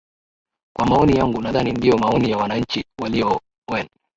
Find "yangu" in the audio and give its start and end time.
1.17-1.41